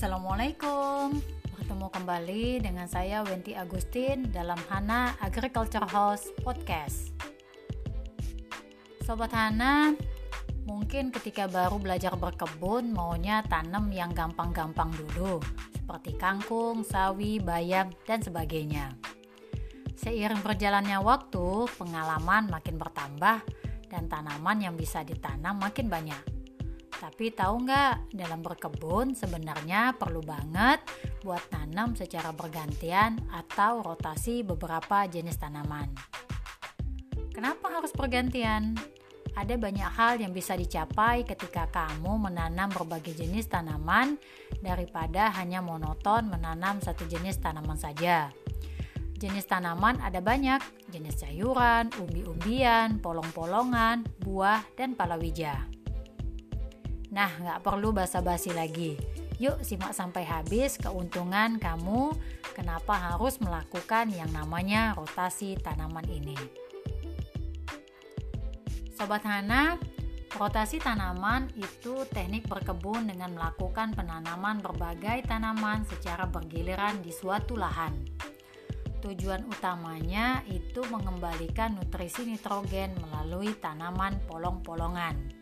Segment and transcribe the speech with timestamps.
[0.00, 1.20] Assalamualaikum.
[1.60, 7.12] Bertemu kembali dengan saya Wenti Agustin dalam Hana Agriculture House Podcast.
[9.04, 9.92] Sobat Hana,
[10.64, 15.36] mungkin ketika baru belajar berkebun maunya tanam yang gampang-gampang dulu
[15.76, 18.96] Seperti kangkung, sawi, bayam, dan sebagainya.
[20.00, 23.44] Seiring berjalannya waktu, pengalaman makin bertambah
[23.92, 26.39] dan tanaman yang bisa ditanam makin banyak
[27.00, 30.84] tapi tahu nggak, dalam berkebun sebenarnya perlu banget
[31.24, 35.88] buat nanam secara bergantian atau rotasi beberapa jenis tanaman.
[37.32, 38.76] Kenapa harus bergantian?
[39.32, 44.20] Ada banyak hal yang bisa dicapai ketika kamu menanam berbagai jenis tanaman
[44.60, 48.28] daripada hanya monoton menanam satu jenis tanaman saja.
[49.16, 50.60] Jenis tanaman ada banyak,
[50.92, 55.79] jenis sayuran, umbi-umbian, polong-polongan, buah, dan palawija.
[57.10, 58.94] Nah, nggak perlu basa-basi lagi.
[59.40, 62.12] Yuk simak sampai habis keuntungan kamu
[62.52, 66.36] kenapa harus melakukan yang namanya rotasi tanaman ini.
[68.92, 69.80] Sobat Hana,
[70.36, 77.96] rotasi tanaman itu teknik berkebun dengan melakukan penanaman berbagai tanaman secara bergiliran di suatu lahan.
[79.00, 85.39] Tujuan utamanya itu mengembalikan nutrisi nitrogen melalui tanaman polong-polongan.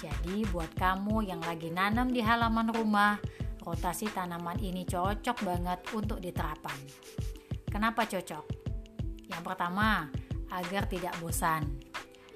[0.00, 3.18] Jadi buat kamu yang lagi nanam di halaman rumah,
[3.60, 6.78] rotasi tanaman ini cocok banget untuk diterapkan.
[7.68, 8.44] Kenapa cocok?
[9.28, 10.08] Yang pertama,
[10.52, 11.64] agar tidak bosan.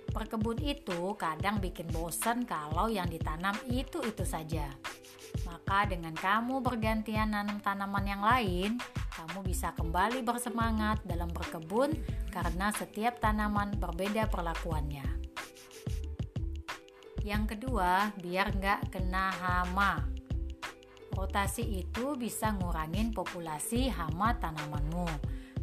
[0.09, 4.65] Perkebun itu kadang bikin bosan kalau yang ditanam itu-itu saja.
[5.45, 8.81] Maka dengan kamu bergantian nanam tanaman yang lain,
[9.13, 11.93] kamu bisa kembali bersemangat dalam berkebun
[12.33, 15.26] karena setiap tanaman berbeda perlakuannya.
[17.27, 19.99] Yang kedua, biar nggak kena hama.
[21.11, 25.11] Rotasi itu bisa ngurangin populasi hama tanamanmu.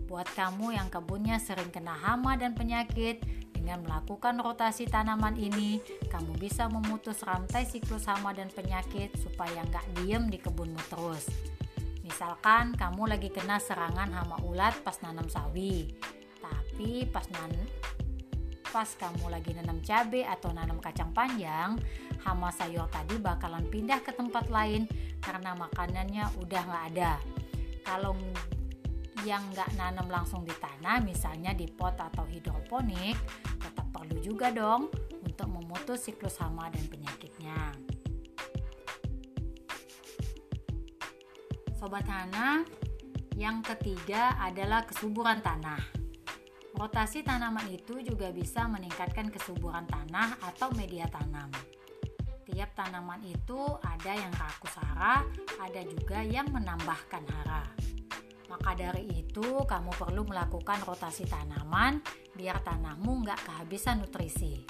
[0.03, 3.23] Buat kamu yang kebunnya sering kena hama dan penyakit,
[3.55, 5.79] dengan melakukan rotasi tanaman ini,
[6.11, 11.31] kamu bisa memutus rantai siklus hama dan penyakit supaya nggak diem di kebunmu terus.
[12.03, 15.95] Misalkan kamu lagi kena serangan hama ulat pas nanam sawi,
[16.43, 17.55] tapi pas nan
[18.73, 21.77] pas kamu lagi nanam cabai atau nanam kacang panjang,
[22.25, 24.89] hama sayur tadi bakalan pindah ke tempat lain
[25.21, 27.21] karena makanannya udah nggak ada.
[27.85, 28.17] Kalau
[29.29, 33.13] yang nggak nanam langsung di tanah, misalnya di pot atau hidroponik,
[33.61, 34.89] tetap perlu juga dong
[35.21, 37.77] untuk memutus siklus hama dan penyakitnya.
[41.77, 42.65] Sobat Hana,
[43.37, 46.02] yang ketiga adalah kesuburan tanah.
[46.73, 51.53] Rotasi tanaman itu juga bisa meningkatkan kesuburan tanah atau media tanam.
[52.49, 55.21] Tiap tanaman itu ada yang rakus hara,
[55.61, 57.63] ada juga yang menambahkan hara.
[58.49, 62.01] Maka dari itu, kamu perlu melakukan rotasi tanaman
[62.33, 64.65] biar tanahmu nggak kehabisan nutrisi.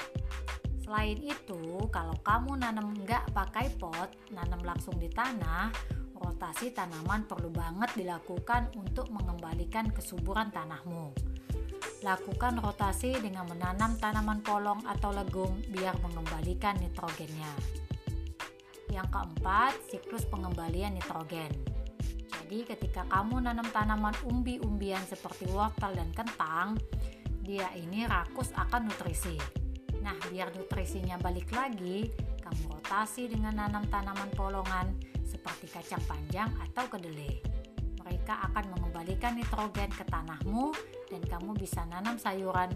[0.83, 5.71] Selain itu, kalau kamu nanam nggak pakai pot, nanam langsung di tanah,
[6.19, 11.32] rotasi tanaman perlu banget dilakukan untuk mengembalikan kesuburan tanahmu.
[12.03, 17.47] Lakukan rotasi dengan menanam tanaman polong atau legum biar mengembalikan nitrogennya.
[18.91, 21.47] Yang keempat, siklus pengembalian nitrogen.
[22.27, 26.75] Jadi ketika kamu nanam tanaman umbi-umbian seperti wortel dan kentang,
[27.39, 29.39] dia ini rakus akan nutrisi.
[30.03, 32.11] Nah, biar nutrisinya balik lagi,
[32.43, 34.91] kamu rotasi dengan nanam tanaman polongan
[35.23, 37.63] seperti kacang panjang atau kedelai
[38.03, 40.75] mereka akan mengembalikan nitrogen ke tanahmu
[41.13, 42.73] dan kamu bisa nanam sayuran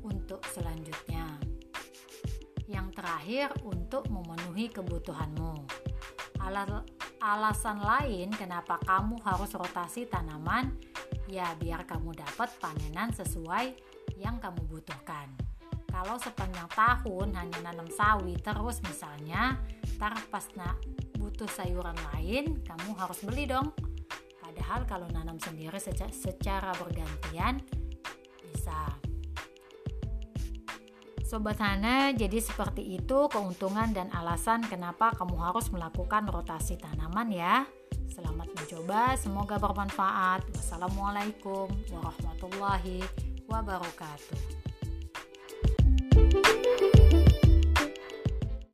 [0.00, 1.36] untuk selanjutnya.
[2.64, 5.68] Yang terakhir, untuk memenuhi kebutuhanmu.
[7.18, 10.72] alasan lain kenapa kamu harus rotasi tanaman,
[11.28, 13.76] ya biar kamu dapat panenan sesuai
[14.16, 15.28] yang kamu butuhkan.
[15.92, 19.60] Kalau sepanjang tahun hanya nanam sawi terus misalnya,
[20.00, 20.72] ntar pas na
[21.20, 23.76] butuh sayuran lain, kamu harus beli dong
[24.48, 27.60] Padahal kalau nanam sendiri secara, secara bergantian
[28.40, 28.96] bisa.
[31.28, 37.68] Sobat Hana, jadi seperti itu keuntungan dan alasan kenapa kamu harus melakukan rotasi tanaman ya.
[38.08, 40.48] Selamat mencoba, semoga bermanfaat.
[40.56, 43.04] Wassalamualaikum warahmatullahi
[43.44, 44.56] wabarakatuh.